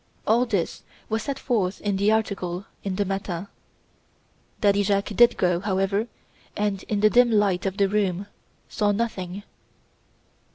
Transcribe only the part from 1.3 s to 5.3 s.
forth in the article in the 'Matin.' Daddy Jacques